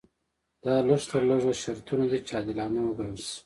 دا 0.63 0.73
لږ 0.87 1.01
تر 1.09 1.21
لږه 1.29 1.53
شرطونه 1.61 2.05
دي 2.11 2.19
چې 2.27 2.33
عادلانه 2.37 2.79
وګڼل 2.83 3.15
شي. 3.27 3.35